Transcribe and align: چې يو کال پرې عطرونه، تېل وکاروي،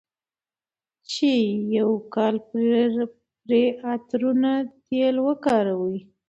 چې 1.11 1.31
يو 1.77 1.91
کال 2.13 2.35
پرې 2.49 3.63
عطرونه، 3.89 4.51
تېل 4.85 5.15
وکاروي، 5.27 5.97